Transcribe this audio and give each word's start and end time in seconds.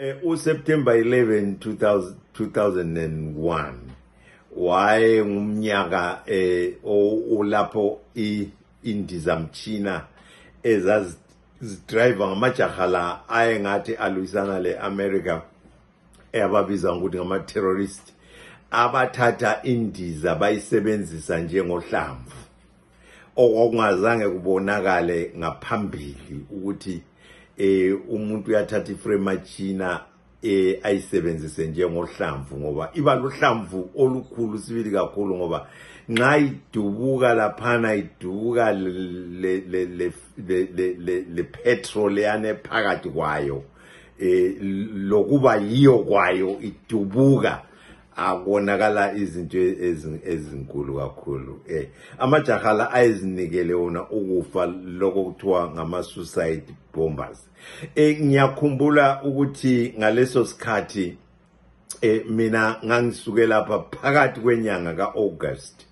Eh, 0.00 0.14
uSeptember 0.22 0.94
11 0.94 1.58
2000 1.58 2.14
2001 2.34 3.74
waye 4.56 5.24
ngumnyaka 5.24 6.22
eh 6.26 6.74
olapho 6.84 8.00
i 8.16 8.48
indizamtshina 8.82 10.04
ezazidrive 10.62 12.26
ngamajaha 12.26 12.86
la 12.86 13.28
ayengathi 13.28 13.94
alwisana 13.94 14.60
le-america 14.60 15.40
eyababiza 16.32 16.94
ngokuthi 16.94 17.16
ngama-terrorist 17.16 18.12
abathatha 18.70 19.62
indiza 19.62 20.34
bayisebenzisa 20.34 21.38
njengohlamvu. 21.40 22.38
Okwakungazange 23.36 24.28
kubonakale 24.28 25.32
ngaphambili 25.38 26.46
ukuthi 26.50 27.02
eh 27.58 27.98
umuntu 28.10 28.50
uyathatha 28.50 28.92
ifremachina 28.92 30.00
eh 30.42 30.78
ayisebenzise 30.82 31.66
njengohlamvu 31.66 32.56
ngoba 32.56 32.90
iba 32.94 33.14
luhlamvu 33.14 33.90
olukhulu 33.96 34.58
sibili 34.58 34.90
kakhulu 34.90 35.36
ngoba 35.36 35.66
nxa 36.08 36.38
idubuka 36.38 37.34
laphana 37.34 37.94
idubuka 37.94 38.72
le 38.72 38.90
le 39.70 39.84
le 39.84 40.12
le, 40.46 41.24
le 41.34 41.42
petrol 41.42 42.18
yane 42.18 42.54
phakathi 42.54 43.08
kwayo 43.08 43.62
eh 44.18 44.54
lokuba 44.94 45.56
yiyo 45.56 45.98
kwayo 45.98 46.58
idubuka. 46.60 47.67
Akubonakala 48.18 49.12
izinto 49.14 49.58
ezi- 49.58 50.20
ezinkulu 50.24 50.94
kakhulu 50.98 51.60
eh 51.68 51.88
amajaha 52.18 52.72
la 52.72 52.90
ayezinikele 52.92 53.74
wona 53.74 54.10
ukufa 54.10 54.66
lokho 54.66 55.24
kuthiwa 55.24 55.70
ngama 55.70 56.02
suicide 56.02 56.64
bombers. 56.94 57.48
Eh 57.94 58.20
ngiyakhumbula 58.20 59.22
ukuthi 59.22 59.94
ngaleso 59.98 60.44
sikhathi 60.44 61.16
eh 62.02 62.24
mina 62.30 62.76
ngangisuke 62.84 63.46
lapha 63.46 63.78
phakathi 64.02 64.40
kwenyanga 64.40 64.94
kaAugust 64.94 65.86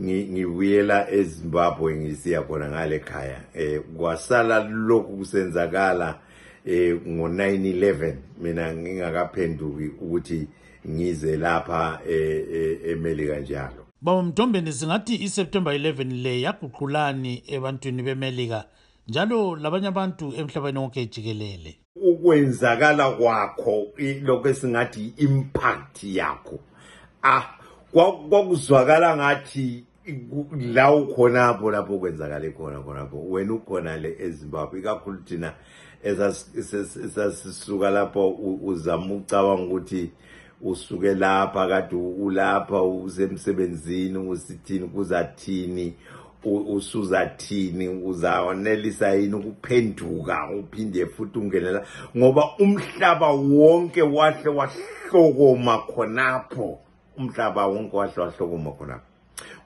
ngi- 0.00 0.28
ngibuyela 0.32 1.10
eZimbabwe 1.10 1.94
ngisiya 1.96 2.42
khona 2.42 2.68
ngale 2.70 2.98
khaya. 2.98 3.40
Eh 3.54 3.80
kwasala 3.96 4.64
lokhu 4.68 5.16
kusenzakala 5.16 6.18
eh 6.66 6.96
ngo911 7.06 8.14
mina 8.40 8.74
ngingakaphenduki 8.74 9.86
ukuthi 10.00 10.48
ngize 10.88 11.36
lapha 11.36 12.00
eh 12.08 12.44
eh, 12.54 12.78
eMelika 12.90 13.40
njalo 13.40 13.86
baba 14.02 14.22
mtombeni 14.22 14.72
singathi 14.72 15.14
iseptember 15.14 15.74
11 15.74 16.22
le 16.22 16.40
yaguqulani 16.40 17.42
ebantwini 17.48 18.02
bemelika 18.02 18.64
njalo 19.08 19.56
labanye 19.56 19.86
abantu 19.88 20.32
emhlabeni 20.36 20.78
wonke 20.78 21.06
jikelele? 21.06 21.76
Ukwenzakala 21.96 23.10
kwakho 23.10 23.86
lokho 24.22 24.48
esingathi 24.48 25.12
impact 25.16 26.04
yakho. 26.04 26.58
Ah 27.22 27.42
kwa- 27.92 28.12
kwakuzwakala 28.28 29.16
ngathi 29.16 29.84
la 30.74 30.92
ukhonapho 30.94 31.70
lapho 31.70 31.98
kwenzakale 31.98 32.50
khona 32.50 32.80
khonapho. 32.80 33.16
Wena 33.30 33.54
ukhona 33.54 33.96
le 33.96 34.16
eZimbabwe 34.18 34.80
ikakhulu 34.80 35.18
thina 35.24 35.54
esas- 36.04 36.48
esas- 36.56 37.04
esasisuka 37.04 37.90
lapho 37.90 38.30
uzama 38.62 39.14
ucabanga 39.14 39.62
ukuthi 39.62 40.10
usuke 40.62 41.14
lapha 41.14 41.68
kade 41.68 41.96
ulapha 41.96 42.82
usemsebenzini 42.82 44.18
usithini 44.18 44.88
kuzathini 44.88 45.94
usuzathini 46.44 47.88
uzawonelisa 47.88 49.14
yini 49.14 49.34
ukuphenduka 49.34 50.50
uphinde 50.50 51.06
futhi 51.06 51.38
ungenela 51.38 51.84
ngoba 52.16 52.42
umhlaba 52.58 53.30
wonke 53.30 54.02
wahle 54.02 54.50
wahlokoma 54.50 55.78
khonapho. 55.78 56.78
Umhlaba 57.18 57.66
wonke 57.66 57.96
wahle 57.96 58.22
wahlokoma 58.22 58.70
khonapho. 58.72 59.09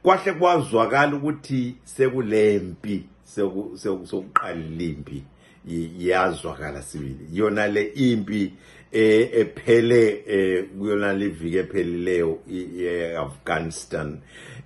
Kwahle 0.03 0.33
kwazwakala 0.33 1.17
ukuthi 1.17 1.75
sekulempi 1.85 3.05
seku- 3.25 3.77
seku- 3.77 4.07
sekuqalile 4.07 4.85
impi. 4.85 5.25
Y- 5.69 5.91
yazwakala 5.99 6.83
sibili. 6.83 7.27
Yona 7.33 7.67
le 7.67 7.83
impi 7.95 8.53
eh 8.93 9.29
ephele 9.33 10.25
eh 10.27 10.65
kuyona 10.79 11.13
liviki 11.13 11.57
ephelileyo 11.59 12.39
eAfghanistan 12.51 14.19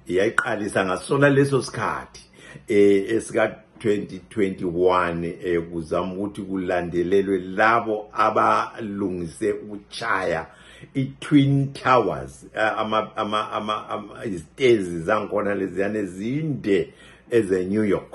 yayiqalisa 0.06 0.84
ngasona 0.84 1.28
leso 1.30 1.62
sikhathi 1.62 2.20
esika 2.68 3.62
2021 3.84 5.34
eh 5.44 5.62
kuzama 5.62 6.12
ukuthi 6.14 6.42
kulandelelwe 6.42 7.38
labo 7.38 8.10
abalungise 8.12 9.52
ukuchaya 9.52 10.46
i-twin 10.94 11.72
towers 11.72 12.46
eh, 12.54 12.78
ama 12.78 13.16
ama 13.16 13.52
ama 13.52 14.04
izitezi 14.24 15.00
zangkhona 15.00 15.54
leziyane 15.54 16.04
zinde 16.04 16.92
eze-new 17.30 17.84
york 17.84 18.14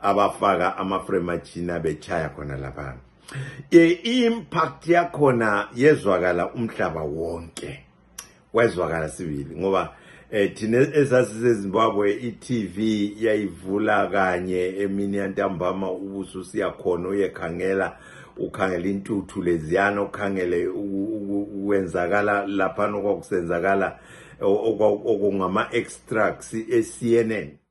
abafaka 0.00 0.76
amafremachina 0.76 1.80
bechaya 1.80 2.28
khona 2.28 2.56
lapha. 2.56 2.96
Eh, 3.70 3.98
i-impact 4.04 4.88
yakhona 4.88 5.68
yezwakala 5.74 6.52
umhlaba 6.52 7.02
wonke 7.02 7.84
wezwakala 8.54 9.08
sibili 9.08 9.56
ngoba 9.56 9.94
eh 10.32 10.54
thina 10.54 10.78
esasisezimbabwe 10.78 12.12
i-tv 12.12 13.12
yayivula 13.20 14.06
kanye 14.06 14.74
emini 14.78 15.16
yantambama 15.16 15.90
ubuso 15.90 16.44
siyakhona 16.44 17.08
uyekhangela 17.08 17.96
ukhangela 18.36 18.86
intuthu 18.86 19.42
leziyana 19.42 20.02
ukhangele 20.02 20.68
ukwenzakala 20.68 22.46
laphana 22.46 22.96
okwakusenzakala 22.96 23.98
okungama-extracts 24.40 26.54
e-cnn 26.54 27.52